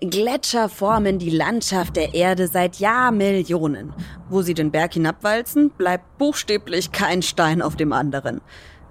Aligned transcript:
Gletscher 0.00 0.68
formen 0.68 1.18
die 1.18 1.30
Landschaft 1.30 1.96
der 1.96 2.12
Erde 2.12 2.48
seit 2.48 2.76
Jahrmillionen. 2.80 3.94
Wo 4.28 4.42
sie 4.42 4.52
den 4.52 4.70
Berg 4.70 4.92
hinabwalzen, 4.92 5.70
bleibt 5.70 6.18
buchstäblich 6.18 6.92
kein 6.92 7.22
Stein 7.22 7.62
auf 7.62 7.76
dem 7.76 7.94
anderen. 7.94 8.42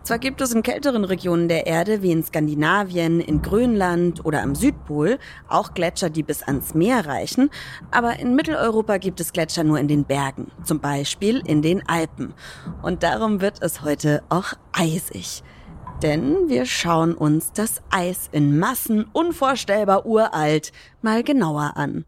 Zwar 0.01 0.17
gibt 0.17 0.41
es 0.41 0.51
in 0.51 0.63
kälteren 0.63 1.03
Regionen 1.03 1.47
der 1.47 1.67
Erde 1.67 2.01
wie 2.01 2.11
in 2.11 2.23
Skandinavien, 2.23 3.19
in 3.19 3.43
Grönland 3.43 4.25
oder 4.25 4.41
am 4.41 4.55
Südpol 4.55 5.19
auch 5.47 5.75
Gletscher, 5.75 6.09
die 6.09 6.23
bis 6.23 6.41
ans 6.41 6.73
Meer 6.73 7.05
reichen, 7.05 7.51
aber 7.91 8.19
in 8.19 8.33
Mitteleuropa 8.33 8.97
gibt 8.97 9.19
es 9.19 9.31
Gletscher 9.31 9.63
nur 9.63 9.77
in 9.77 9.87
den 9.87 10.05
Bergen, 10.05 10.51
zum 10.63 10.79
Beispiel 10.79 11.41
in 11.45 11.61
den 11.61 11.87
Alpen. 11.87 12.33
Und 12.81 13.03
darum 13.03 13.41
wird 13.41 13.61
es 13.61 13.83
heute 13.83 14.23
auch 14.29 14.53
eisig. 14.73 15.43
Denn 16.01 16.49
wir 16.49 16.65
schauen 16.65 17.13
uns 17.13 17.51
das 17.53 17.81
Eis 17.89 18.29
in 18.31 18.59
Massen 18.59 19.05
unvorstellbar 19.13 20.05
uralt 20.05 20.71
mal 21.01 21.23
genauer 21.23 21.73
an. 21.75 22.05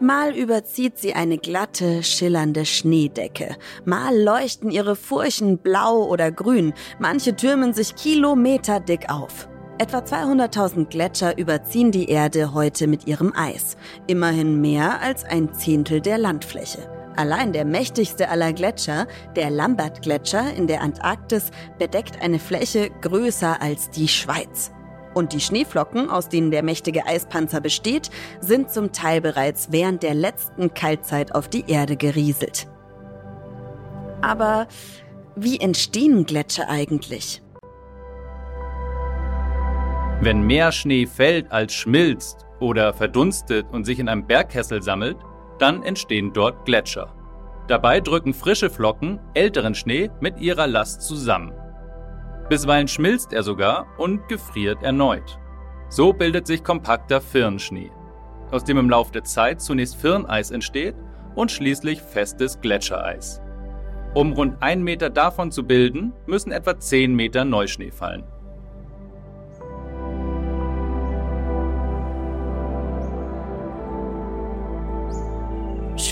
Mal 0.00 0.36
überzieht 0.36 0.98
sie 0.98 1.14
eine 1.14 1.38
glatte, 1.38 2.02
schillernde 2.02 2.66
Schneedecke. 2.66 3.56
Mal 3.84 4.14
leuchten 4.20 4.70
ihre 4.70 4.96
Furchen 4.96 5.58
blau 5.58 6.02
oder 6.04 6.30
grün. 6.32 6.74
Manche 6.98 7.36
türmen 7.36 7.72
sich 7.72 7.94
kilometerdick 7.94 9.08
auf. 9.08 9.48
Etwa 9.78 9.98
200.000 9.98 10.86
Gletscher 10.86 11.38
überziehen 11.38 11.90
die 11.90 12.08
Erde 12.08 12.52
heute 12.54 12.86
mit 12.86 13.06
ihrem 13.06 13.32
Eis. 13.34 13.76
Immerhin 14.06 14.60
mehr 14.60 15.00
als 15.00 15.24
ein 15.24 15.54
Zehntel 15.54 16.00
der 16.00 16.18
Landfläche. 16.18 16.93
Allein 17.16 17.52
der 17.52 17.64
mächtigste 17.64 18.28
aller 18.28 18.52
Gletscher, 18.52 19.06
der 19.36 19.50
Lambert-Gletscher 19.50 20.52
in 20.54 20.66
der 20.66 20.82
Antarktis, 20.82 21.50
bedeckt 21.78 22.20
eine 22.20 22.40
Fläche 22.40 22.90
größer 23.02 23.62
als 23.62 23.90
die 23.90 24.08
Schweiz. 24.08 24.72
Und 25.14 25.32
die 25.32 25.40
Schneeflocken, 25.40 26.10
aus 26.10 26.28
denen 26.28 26.50
der 26.50 26.64
mächtige 26.64 27.06
Eispanzer 27.06 27.60
besteht, 27.60 28.10
sind 28.40 28.72
zum 28.72 28.90
Teil 28.90 29.20
bereits 29.20 29.68
während 29.70 30.02
der 30.02 30.14
letzten 30.14 30.74
Kaltzeit 30.74 31.34
auf 31.36 31.48
die 31.48 31.70
Erde 31.70 31.96
gerieselt. 31.96 32.66
Aber 34.20 34.66
wie 35.36 35.60
entstehen 35.60 36.26
Gletscher 36.26 36.68
eigentlich? 36.68 37.42
Wenn 40.20 40.42
mehr 40.42 40.72
Schnee 40.72 41.06
fällt 41.06 41.52
als 41.52 41.74
schmilzt 41.74 42.46
oder 42.58 42.92
verdunstet 42.92 43.66
und 43.70 43.84
sich 43.84 43.98
in 43.98 44.08
einem 44.08 44.26
Bergkessel 44.26 44.82
sammelt, 44.82 45.18
dann 45.58 45.82
entstehen 45.82 46.32
dort 46.32 46.64
Gletscher. 46.64 47.14
Dabei 47.68 48.00
drücken 48.00 48.34
frische 48.34 48.68
Flocken 48.68 49.20
älteren 49.34 49.74
Schnee 49.74 50.10
mit 50.20 50.38
ihrer 50.38 50.66
Last 50.66 51.02
zusammen. 51.02 51.52
Bisweilen 52.48 52.88
schmilzt 52.88 53.32
er 53.32 53.42
sogar 53.42 53.86
und 53.96 54.28
gefriert 54.28 54.82
erneut. 54.82 55.38
So 55.88 56.12
bildet 56.12 56.46
sich 56.46 56.62
kompakter 56.62 57.20
Firnschnee, 57.20 57.90
aus 58.50 58.64
dem 58.64 58.76
im 58.78 58.90
Laufe 58.90 59.12
der 59.12 59.24
Zeit 59.24 59.60
zunächst 59.62 59.96
Firneis 59.96 60.50
entsteht 60.50 60.94
und 61.34 61.50
schließlich 61.50 62.02
festes 62.02 62.60
Gletschereis. 62.60 63.40
Um 64.14 64.32
rund 64.32 64.62
einen 64.62 64.82
Meter 64.82 65.10
davon 65.10 65.50
zu 65.50 65.64
bilden, 65.64 66.12
müssen 66.26 66.52
etwa 66.52 66.78
10 66.78 67.14
Meter 67.14 67.44
Neuschnee 67.44 67.90
fallen. 67.90 68.24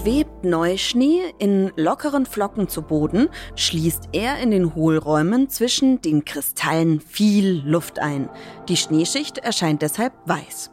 Schwebt 0.02 0.44
Neuschnee 0.44 1.32
in 1.38 1.70
lockeren 1.76 2.26
Flocken 2.26 2.66
zu 2.66 2.82
Boden, 2.82 3.28
schließt 3.54 4.08
er 4.10 4.40
in 4.40 4.50
den 4.50 4.74
Hohlräumen 4.74 5.48
zwischen 5.48 6.02
den 6.02 6.24
Kristallen 6.24 7.00
viel 7.00 7.62
Luft 7.64 8.00
ein. 8.00 8.28
Die 8.68 8.76
Schneeschicht 8.76 9.38
erscheint 9.38 9.80
deshalb 9.80 10.12
weiß. 10.26 10.72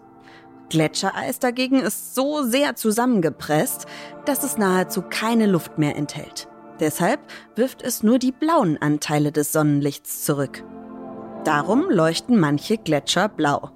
Gletschereis 0.70 1.38
dagegen 1.38 1.80
ist 1.80 2.16
so 2.16 2.42
sehr 2.42 2.76
zusammengepresst, 2.76 3.86
dass 4.26 4.44
es 4.44 4.58
nahezu 4.58 5.04
keine 5.04 5.46
Luft 5.46 5.78
mehr 5.78 5.96
enthält. 5.96 6.48
Deshalb 6.80 7.20
wirft 7.54 7.84
es 7.84 8.02
nur 8.02 8.18
die 8.18 8.32
blauen 8.32 8.82
Anteile 8.82 9.32
des 9.32 9.52
Sonnenlichts 9.52 10.26
zurück. 10.26 10.64
Darum 11.44 11.92
leuchten 11.92 12.40
manche 12.40 12.80
Gletscher 12.80 13.30
blau. 13.30 13.70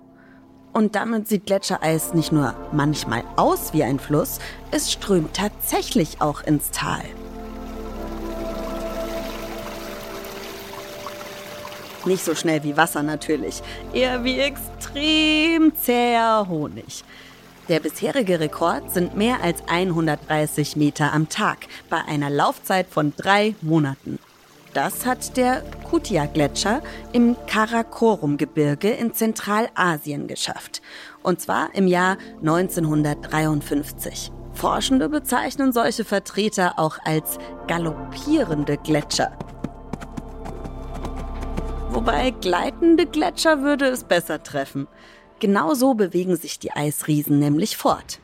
Und 0.74 0.96
damit 0.96 1.28
sieht 1.28 1.46
Gletschereis 1.46 2.16
nicht 2.16 2.32
nur 2.32 2.56
manchmal 2.72 3.24
aus 3.36 3.74
wie 3.74 3.84
ein 3.84 4.00
Fluss, 4.00 4.40
es 4.72 4.92
strömt 4.92 5.36
tatsächlich 5.36 6.20
auch 6.20 6.42
ins 6.42 6.72
Tal. 6.72 7.04
Nicht 12.06 12.26
so 12.26 12.34
schnell 12.36 12.64
wie 12.64 12.76
Wasser 12.76 13.04
natürlich, 13.04 13.62
eher 13.94 14.24
wie 14.24 14.40
extrem 14.40 15.74
zäher 15.76 16.48
Honig. 16.50 17.04
Der 17.70 17.80
bisherige 17.80 18.42
Rekord 18.42 18.92
sind 18.92 19.16
mehr 19.16 19.42
als 19.42 19.64
130 19.68 20.76
Meter 20.76 21.14
am 21.14 21.30
Tag 21.30 21.68
bei 21.90 22.04
einer 22.04 22.30
Laufzeit 22.30 22.88
von 22.90 23.14
drei 23.16 23.56
Monaten. 23.62 24.20
Das 24.74 25.06
hat 25.06 25.38
der 25.38 25.62
Kutia-Gletscher 25.88 26.82
im 27.12 27.36
Karakorum-Gebirge 27.46 28.90
in 28.90 29.14
Zentralasien 29.14 30.26
geschafft. 30.28 30.82
Und 31.22 31.40
zwar 31.40 31.76
im 31.76 31.86
Jahr 31.88 32.18
1953. 32.40 34.32
Forschende 34.54 35.10
bezeichnen 35.10 35.74
solche 35.74 36.04
Vertreter 36.04 36.80
auch 36.80 36.98
als 37.06 37.38
galoppierende 37.68 38.78
Gletscher. 38.78 39.38
Wobei 41.92 42.32
gleitende 42.32 43.06
Gletscher 43.06 43.62
würde 43.62 43.86
es 43.86 44.04
besser 44.04 44.42
treffen. 44.42 44.88
Genauso 45.40 45.94
bewegen 45.94 46.36
sich 46.36 46.58
die 46.58 46.72
Eisriesen 46.72 47.38
nämlich 47.38 47.78
fort. 47.78 48.20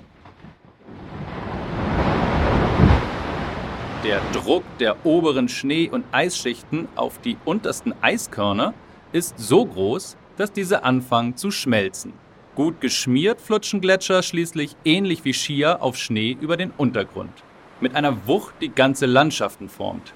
Der 4.05 4.21
Druck 4.31 4.63
der 4.79 5.05
oberen 5.05 5.49
Schnee- 5.49 5.89
und 5.89 6.05
Eisschichten 6.13 6.87
auf 6.95 7.19
die 7.19 7.35
untersten 7.43 7.93
Eiskörner 7.99 8.73
ist 9.11 9.37
so 9.37 9.65
groß, 9.65 10.15
dass 10.37 10.53
diese 10.53 10.83
anfangen 10.85 11.35
zu 11.35 11.51
schmelzen. 11.51 12.13
Gut 12.55 12.79
geschmiert 12.79 13.41
flutschen 13.41 13.81
Gletscher 13.81 14.23
schließlich 14.23 14.77
ähnlich 14.85 15.25
wie 15.25 15.33
Skier 15.33 15.81
auf 15.81 15.97
Schnee 15.97 16.37
über 16.39 16.55
den 16.55 16.71
Untergrund, 16.77 17.43
mit 17.81 17.93
einer 17.93 18.25
Wucht, 18.25 18.53
die 18.61 18.69
ganze 18.69 19.05
Landschaften 19.05 19.67
formt. 19.67 20.13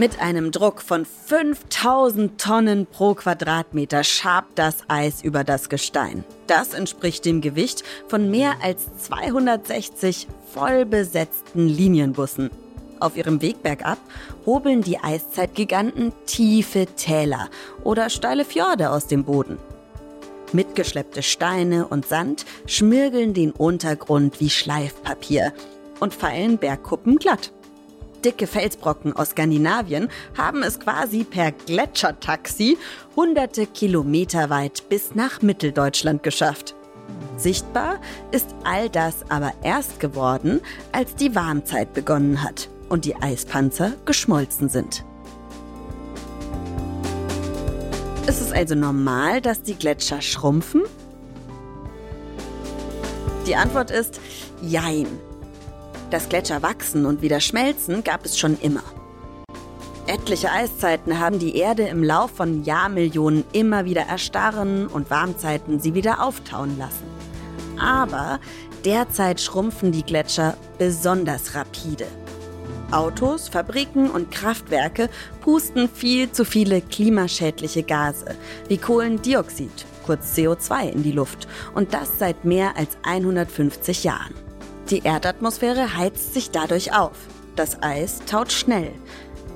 Mit 0.00 0.18
einem 0.18 0.50
Druck 0.50 0.80
von 0.80 1.04
5000 1.04 2.40
Tonnen 2.40 2.86
pro 2.86 3.12
Quadratmeter 3.12 4.02
schabt 4.02 4.58
das 4.58 4.76
Eis 4.88 5.22
über 5.22 5.44
das 5.44 5.68
Gestein. 5.68 6.24
Das 6.46 6.72
entspricht 6.72 7.26
dem 7.26 7.42
Gewicht 7.42 7.84
von 8.08 8.30
mehr 8.30 8.54
als 8.62 8.86
260 8.96 10.26
vollbesetzten 10.54 11.68
Linienbussen. 11.68 12.48
Auf 12.98 13.14
ihrem 13.14 13.42
Weg 13.42 13.62
bergab 13.62 13.98
hobeln 14.46 14.80
die 14.80 14.98
Eiszeitgiganten 14.98 16.14
tiefe 16.24 16.86
Täler 16.86 17.50
oder 17.84 18.08
steile 18.08 18.46
Fjorde 18.46 18.92
aus 18.92 19.06
dem 19.06 19.24
Boden. 19.24 19.58
Mitgeschleppte 20.54 21.22
Steine 21.22 21.86
und 21.86 22.06
Sand 22.06 22.46
schmirgeln 22.64 23.34
den 23.34 23.50
Untergrund 23.50 24.40
wie 24.40 24.48
Schleifpapier 24.48 25.52
und 26.00 26.14
feilen 26.14 26.56
Bergkuppen 26.56 27.18
glatt 27.18 27.52
dicke 28.24 28.46
Felsbrocken 28.46 29.14
aus 29.14 29.30
Skandinavien 29.30 30.08
haben 30.36 30.62
es 30.62 30.80
quasi 30.80 31.24
per 31.24 31.52
Gletschertaxi 31.52 32.78
hunderte 33.16 33.66
Kilometer 33.66 34.50
weit 34.50 34.88
bis 34.88 35.14
nach 35.14 35.42
Mitteldeutschland 35.42 36.22
geschafft. 36.22 36.74
Sichtbar 37.36 37.98
ist 38.32 38.54
all 38.64 38.88
das 38.88 39.30
aber 39.30 39.52
erst 39.62 40.00
geworden, 40.00 40.60
als 40.92 41.14
die 41.14 41.34
Warmzeit 41.34 41.94
begonnen 41.94 42.42
hat 42.42 42.68
und 42.88 43.04
die 43.04 43.16
Eispanzer 43.16 43.92
geschmolzen 44.04 44.68
sind. 44.68 45.04
Ist 48.26 48.40
es 48.40 48.52
also 48.52 48.74
normal, 48.74 49.40
dass 49.40 49.62
die 49.62 49.74
Gletscher 49.74 50.20
schrumpfen? 50.20 50.82
Die 53.46 53.56
Antwort 53.56 53.90
ist 53.90 54.20
Jein. 54.62 55.06
Dass 56.10 56.28
Gletscher 56.28 56.62
wachsen 56.62 57.06
und 57.06 57.22
wieder 57.22 57.40
schmelzen, 57.40 58.02
gab 58.02 58.24
es 58.24 58.38
schon 58.38 58.58
immer. 58.60 58.82
Etliche 60.08 60.50
Eiszeiten 60.50 61.20
haben 61.20 61.38
die 61.38 61.56
Erde 61.56 61.84
im 61.84 62.02
Lauf 62.02 62.32
von 62.32 62.64
Jahrmillionen 62.64 63.44
immer 63.52 63.84
wieder 63.84 64.02
erstarren 64.02 64.88
und 64.88 65.08
Warmzeiten 65.08 65.78
sie 65.78 65.94
wieder 65.94 66.20
auftauen 66.20 66.76
lassen. 66.78 67.06
Aber 67.78 68.40
derzeit 68.84 69.40
schrumpfen 69.40 69.92
die 69.92 70.02
Gletscher 70.02 70.56
besonders 70.78 71.54
rapide. 71.54 72.06
Autos, 72.90 73.48
Fabriken 73.48 74.10
und 74.10 74.32
Kraftwerke 74.32 75.08
pusten 75.42 75.88
viel 75.88 76.32
zu 76.32 76.44
viele 76.44 76.80
klimaschädliche 76.80 77.84
Gase 77.84 78.34
wie 78.66 78.78
Kohlendioxid, 78.78 79.86
kurz 80.04 80.36
CO2, 80.36 80.90
in 80.90 81.04
die 81.04 81.12
Luft 81.12 81.46
und 81.72 81.94
das 81.94 82.18
seit 82.18 82.44
mehr 82.44 82.76
als 82.76 82.98
150 83.04 84.02
Jahren. 84.02 84.49
Die 84.90 85.04
Erdatmosphäre 85.04 85.96
heizt 85.96 86.34
sich 86.34 86.50
dadurch 86.50 86.92
auf. 86.92 87.12
Das 87.54 87.80
Eis 87.80 88.20
taut 88.26 88.50
schnell. 88.50 88.90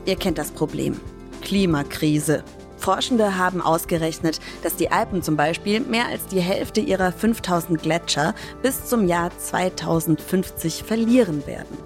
Ihr 0.07 0.15
kennt 0.15 0.39
das 0.39 0.53
Problem. 0.53 1.01
Klimakrise. 1.43 2.45
Forschende 2.77 3.37
haben 3.37 3.61
ausgerechnet, 3.61 4.39
dass 4.63 4.77
die 4.77 4.93
Alpen 4.93 5.23
zum 5.23 5.37
Beispiel 5.37 5.81
mehr 5.81 6.07
als 6.07 6.27
die 6.27 6.41
Hälfte 6.41 6.81
ihrer 6.81 7.11
5000 7.11 7.83
Gletscher 7.83 8.35
bis 8.63 8.87
zum 8.87 9.09
Jahr 9.09 9.37
2050 9.37 10.85
verlieren 10.85 11.45
werden. 11.47 11.79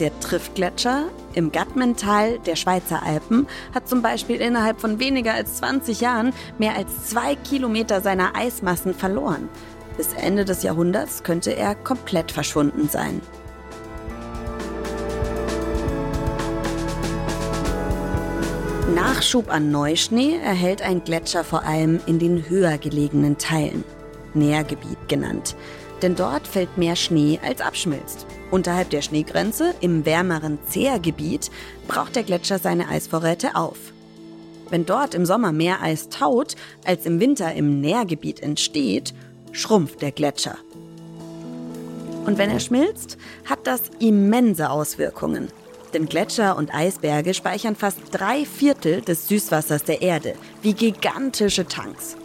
Der 0.00 0.18
Triftgletscher 0.18 1.04
im 1.34 1.52
Gattmental 1.52 2.38
der 2.40 2.56
Schweizer 2.56 3.02
Alpen 3.04 3.46
hat 3.72 3.86
zum 3.86 4.02
Beispiel 4.02 4.40
innerhalb 4.40 4.80
von 4.80 4.98
weniger 4.98 5.34
als 5.34 5.58
20 5.58 6.00
Jahren 6.00 6.32
mehr 6.58 6.74
als 6.74 7.10
zwei 7.10 7.36
Kilometer 7.36 8.00
seiner 8.00 8.34
Eismassen 8.34 8.94
verloren. 8.94 9.48
Bis 10.00 10.14
Ende 10.14 10.46
des 10.46 10.62
Jahrhunderts 10.62 11.24
könnte 11.24 11.54
er 11.54 11.74
komplett 11.74 12.32
verschwunden 12.32 12.88
sein. 12.88 13.20
Nachschub 18.94 19.52
an 19.52 19.70
Neuschnee 19.70 20.38
erhält 20.42 20.80
ein 20.80 21.04
Gletscher 21.04 21.44
vor 21.44 21.64
allem 21.64 22.00
in 22.06 22.18
den 22.18 22.48
höher 22.48 22.78
gelegenen 22.78 23.36
Teilen, 23.36 23.84
Nährgebiet 24.32 25.06
genannt. 25.08 25.54
Denn 26.00 26.16
dort 26.16 26.46
fällt 26.46 26.78
mehr 26.78 26.96
Schnee 26.96 27.38
als 27.46 27.60
abschmilzt. 27.60 28.24
Unterhalb 28.50 28.88
der 28.88 29.02
Schneegrenze, 29.02 29.74
im 29.82 30.06
wärmeren 30.06 30.58
Zehrgebiet, 30.66 31.50
braucht 31.88 32.16
der 32.16 32.22
Gletscher 32.22 32.58
seine 32.58 32.88
Eisvorräte 32.88 33.54
auf. 33.54 33.76
Wenn 34.70 34.86
dort 34.86 35.14
im 35.14 35.26
Sommer 35.26 35.52
mehr 35.52 35.82
Eis 35.82 36.08
taut, 36.08 36.56
als 36.86 37.04
im 37.04 37.20
Winter 37.20 37.52
im 37.52 37.82
Nährgebiet 37.82 38.40
entsteht, 38.40 39.12
schrumpft 39.52 40.02
der 40.02 40.12
Gletscher. 40.12 40.56
Und 42.26 42.38
wenn 42.38 42.50
er 42.50 42.60
schmilzt, 42.60 43.18
hat 43.44 43.66
das 43.66 43.82
immense 43.98 44.70
Auswirkungen. 44.70 45.48
Denn 45.92 46.06
Gletscher 46.06 46.56
und 46.56 46.72
Eisberge 46.72 47.34
speichern 47.34 47.74
fast 47.74 47.98
drei 48.12 48.44
Viertel 48.44 49.00
des 49.00 49.26
Süßwassers 49.28 49.84
der 49.84 50.02
Erde, 50.02 50.34
wie 50.62 50.74
gigantische 50.74 51.66
Tanks. 51.66 52.16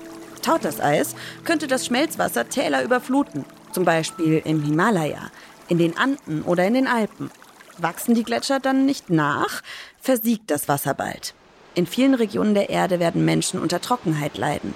Taut 0.41 0.63
das 0.63 0.79
Eis, 0.79 1.15
könnte 1.43 1.65
das 1.65 1.87
Schmelzwasser 1.87 2.47
Täler 2.49 2.83
überfluten, 2.83 3.45
zum 3.71 3.83
Beispiel 3.83 4.41
im 4.45 4.61
Himalaya, 4.63 5.31
in 5.67 5.79
den 5.79 5.97
Anden 5.97 6.43
oder 6.43 6.67
in 6.67 6.75
den 6.75 6.87
Alpen. 6.87 7.31
Wachsen 7.79 8.13
die 8.13 8.23
Gletscher 8.23 8.59
dann 8.59 8.85
nicht 8.85 9.09
nach, 9.09 9.63
versiegt 9.99 10.51
das 10.51 10.67
Wasser 10.67 10.93
bald. 10.93 11.33
In 11.73 11.87
vielen 11.87 12.13
Regionen 12.13 12.53
der 12.53 12.69
Erde 12.69 12.99
werden 12.99 13.25
Menschen 13.25 13.59
unter 13.59 13.81
Trockenheit 13.81 14.37
leiden. 14.37 14.75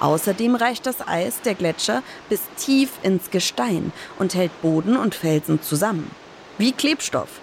Außerdem 0.00 0.54
reicht 0.54 0.86
das 0.86 1.06
Eis 1.06 1.40
der 1.42 1.54
Gletscher 1.54 2.02
bis 2.28 2.40
tief 2.56 2.90
ins 3.02 3.30
Gestein 3.30 3.92
und 4.18 4.34
hält 4.34 4.62
Boden 4.62 4.96
und 4.96 5.14
Felsen 5.14 5.62
zusammen. 5.62 6.10
Wie 6.58 6.72
Klebstoff. 6.72 7.40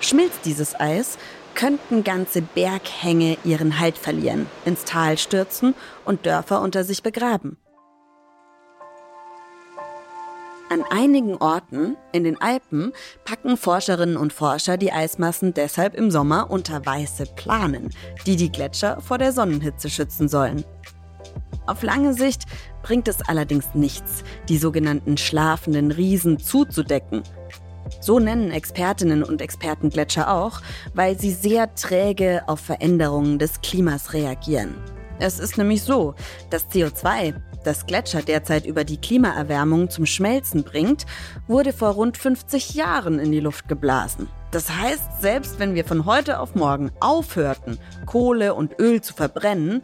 Schmilzt 0.00 0.40
dieses 0.44 0.78
Eis, 0.78 1.18
könnten 1.54 2.04
ganze 2.04 2.40
Berghänge 2.40 3.36
ihren 3.44 3.80
Halt 3.80 3.98
verlieren, 3.98 4.46
ins 4.64 4.84
Tal 4.84 5.18
stürzen 5.18 5.74
und 6.04 6.24
Dörfer 6.24 6.60
unter 6.60 6.84
sich 6.84 7.02
begraben. 7.02 7.56
An 10.70 10.84
einigen 10.90 11.36
Orten 11.38 11.96
in 12.12 12.24
den 12.24 12.40
Alpen 12.42 12.92
packen 13.24 13.56
Forscherinnen 13.56 14.18
und 14.18 14.34
Forscher 14.34 14.76
die 14.76 14.92
Eismassen 14.92 15.54
deshalb 15.54 15.94
im 15.94 16.10
Sommer 16.10 16.50
unter 16.50 16.84
weiße 16.84 17.24
Planen, 17.36 17.88
die 18.26 18.36
die 18.36 18.52
Gletscher 18.52 19.00
vor 19.00 19.16
der 19.16 19.32
Sonnenhitze 19.32 19.88
schützen 19.88 20.28
sollen. 20.28 20.64
Auf 21.68 21.82
lange 21.82 22.14
Sicht 22.14 22.44
bringt 22.82 23.08
es 23.08 23.20
allerdings 23.20 23.74
nichts, 23.74 24.24
die 24.48 24.58
sogenannten 24.58 25.16
schlafenden 25.16 25.90
Riesen 25.92 26.38
zuzudecken– 26.38 27.22
so 28.00 28.18
nennen 28.18 28.50
Expertinnen 28.50 29.22
und 29.22 29.40
Experten 29.40 29.90
Gletscher 29.90 30.32
auch, 30.32 30.60
weil 30.94 31.18
sie 31.18 31.32
sehr 31.32 31.74
träge 31.74 32.42
auf 32.46 32.60
Veränderungen 32.60 33.38
des 33.38 33.60
Klimas 33.60 34.12
reagieren. 34.12 34.76
Es 35.18 35.40
ist 35.40 35.58
nämlich 35.58 35.82
so, 35.82 36.14
dass 36.50 36.68
CO2, 36.68 37.34
das 37.64 37.86
Gletscher 37.86 38.22
derzeit 38.22 38.66
über 38.66 38.84
die 38.84 38.98
Klimaerwärmung 38.98 39.90
zum 39.90 40.06
Schmelzen 40.06 40.62
bringt, 40.62 41.06
wurde 41.48 41.72
vor 41.72 41.90
rund 41.90 42.16
50 42.16 42.74
Jahren 42.74 43.18
in 43.18 43.32
die 43.32 43.40
Luft 43.40 43.68
geblasen. 43.68 44.28
Das 44.52 44.70
heißt, 44.70 45.20
selbst 45.20 45.58
wenn 45.58 45.74
wir 45.74 45.84
von 45.84 46.06
heute 46.06 46.38
auf 46.38 46.54
morgen 46.54 46.92
aufhörten, 47.00 47.78
Kohle 48.06 48.54
und 48.54 48.78
Öl 48.78 49.02
zu 49.02 49.12
verbrennen, 49.12 49.82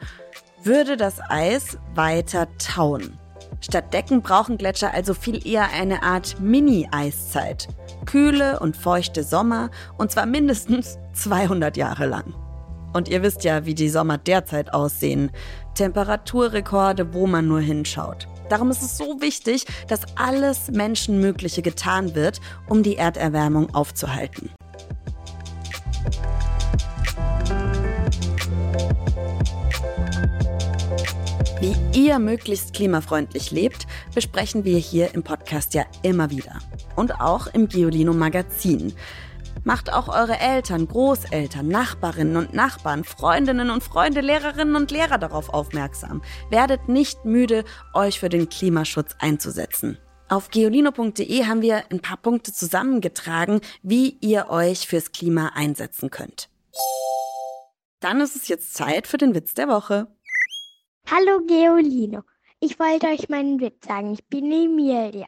würde 0.64 0.96
das 0.96 1.20
Eis 1.28 1.78
weiter 1.94 2.48
tauen. 2.58 3.18
Statt 3.60 3.94
Decken 3.94 4.22
brauchen 4.22 4.58
Gletscher 4.58 4.92
also 4.92 5.14
viel 5.14 5.46
eher 5.46 5.70
eine 5.72 6.02
Art 6.02 6.40
Mini-Eiszeit. 6.40 7.68
Kühle 8.04 8.60
und 8.60 8.76
feuchte 8.76 9.22
Sommer 9.22 9.70
und 9.96 10.10
zwar 10.10 10.26
mindestens 10.26 10.98
200 11.14 11.76
Jahre 11.76 12.06
lang. 12.06 12.34
Und 12.92 13.08
ihr 13.08 13.22
wisst 13.22 13.42
ja, 13.44 13.66
wie 13.66 13.74
die 13.74 13.88
Sommer 13.88 14.18
derzeit 14.18 14.72
aussehen. 14.72 15.30
Temperaturrekorde, 15.74 17.12
wo 17.12 17.26
man 17.26 17.48
nur 17.48 17.60
hinschaut. 17.60 18.28
Darum 18.48 18.70
ist 18.70 18.82
es 18.82 18.96
so 18.96 19.20
wichtig, 19.20 19.64
dass 19.88 20.02
alles 20.16 20.70
Menschenmögliche 20.70 21.62
getan 21.62 22.14
wird, 22.14 22.40
um 22.68 22.82
die 22.82 22.96
Erderwärmung 22.96 23.74
aufzuhalten. 23.74 24.50
Ihr 31.94 32.18
möglichst 32.18 32.74
klimafreundlich 32.74 33.50
lebt, 33.50 33.86
besprechen 34.14 34.64
wir 34.64 34.78
hier 34.78 35.14
im 35.14 35.22
Podcast 35.22 35.74
ja 35.74 35.84
immer 36.02 36.30
wieder. 36.30 36.58
Und 36.96 37.20
auch 37.20 37.46
im 37.46 37.68
Geolino 37.68 38.12
Magazin. 38.12 38.92
Macht 39.62 39.92
auch 39.92 40.08
eure 40.08 40.38
Eltern, 40.38 40.88
Großeltern, 40.88 41.68
Nachbarinnen 41.68 42.36
und 42.36 42.52
Nachbarn, 42.52 43.04
Freundinnen 43.04 43.70
und 43.70 43.82
Freunde, 43.82 44.20
Lehrerinnen 44.20 44.76
und 44.76 44.90
Lehrer 44.90 45.18
darauf 45.18 45.48
aufmerksam. 45.48 46.22
Werdet 46.50 46.88
nicht 46.88 47.24
müde, 47.24 47.64
euch 47.94 48.20
für 48.20 48.28
den 48.28 48.48
Klimaschutz 48.48 49.14
einzusetzen. 49.20 49.96
Auf 50.28 50.50
geolino.de 50.50 51.44
haben 51.44 51.62
wir 51.62 51.84
ein 51.90 52.00
paar 52.00 52.16
Punkte 52.16 52.52
zusammengetragen, 52.52 53.60
wie 53.82 54.18
ihr 54.20 54.50
euch 54.50 54.88
fürs 54.88 55.12
Klima 55.12 55.52
einsetzen 55.54 56.10
könnt. 56.10 56.48
Dann 58.00 58.20
ist 58.20 58.36
es 58.36 58.48
jetzt 58.48 58.74
Zeit 58.74 59.06
für 59.06 59.16
den 59.16 59.34
Witz 59.34 59.54
der 59.54 59.68
Woche. 59.68 60.08
Hallo 61.10 61.40
Geolino. 61.46 62.22
Ich 62.60 62.78
wollte 62.78 63.08
euch 63.08 63.28
meinen 63.28 63.60
Witz 63.60 63.86
sagen. 63.86 64.14
Ich 64.14 64.24
bin 64.26 64.50
Emilia. 64.50 65.26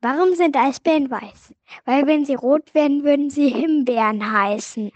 Warum 0.00 0.34
sind 0.34 0.56
Eisbären 0.56 1.10
weiß? 1.10 1.52
Weil 1.84 2.06
wenn 2.06 2.24
sie 2.24 2.34
rot 2.34 2.72
wären, 2.74 3.04
würden 3.04 3.28
sie 3.28 3.50
Himbeeren 3.50 4.32
heißen. 4.32 4.90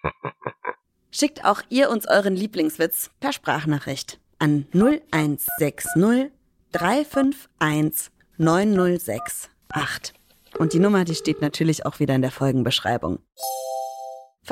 Schickt 1.10 1.44
auch 1.44 1.60
ihr 1.68 1.90
uns 1.90 2.08
euren 2.08 2.34
Lieblingswitz 2.34 3.10
per 3.20 3.34
Sprachnachricht 3.34 4.18
an 4.38 4.66
0160 4.72 6.32
351 6.72 8.10
9068. 8.38 10.14
Und 10.58 10.72
die 10.72 10.78
Nummer, 10.78 11.04
die 11.04 11.14
steht 11.14 11.42
natürlich 11.42 11.84
auch 11.84 11.98
wieder 11.98 12.14
in 12.14 12.22
der 12.22 12.30
Folgenbeschreibung. 12.30 13.18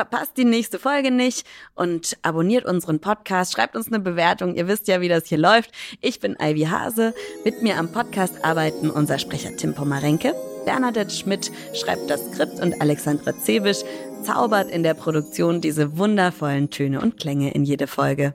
Verpasst 0.00 0.38
die 0.38 0.46
nächste 0.46 0.78
Folge 0.78 1.10
nicht 1.10 1.46
und 1.74 2.16
abonniert 2.22 2.64
unseren 2.64 3.00
Podcast, 3.00 3.52
schreibt 3.52 3.76
uns 3.76 3.88
eine 3.88 4.00
Bewertung. 4.00 4.54
Ihr 4.54 4.66
wisst 4.66 4.88
ja, 4.88 5.02
wie 5.02 5.10
das 5.10 5.26
hier 5.26 5.36
läuft. 5.36 5.72
Ich 6.00 6.20
bin 6.20 6.38
Ivy 6.40 6.62
Hase. 6.62 7.12
Mit 7.44 7.60
mir 7.62 7.76
am 7.76 7.92
Podcast 7.92 8.42
arbeiten 8.42 8.88
unser 8.88 9.18
Sprecher 9.18 9.54
Tim 9.58 9.74
Pomarenke, 9.74 10.34
Bernadette 10.64 11.10
Schmidt 11.10 11.52
schreibt 11.74 12.08
das 12.08 12.24
Skript 12.32 12.60
und 12.60 12.80
Alexandra 12.80 13.36
Zebisch 13.36 13.80
zaubert 14.22 14.70
in 14.70 14.82
der 14.84 14.94
Produktion 14.94 15.60
diese 15.60 15.98
wundervollen 15.98 16.70
Töne 16.70 17.02
und 17.02 17.18
Klänge 17.18 17.52
in 17.52 17.64
jede 17.64 17.86
Folge. 17.86 18.34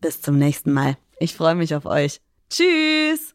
Bis 0.00 0.22
zum 0.22 0.38
nächsten 0.38 0.72
Mal. 0.72 0.96
Ich 1.18 1.34
freue 1.34 1.56
mich 1.56 1.74
auf 1.74 1.86
euch. 1.86 2.20
Tschüss! 2.48 3.34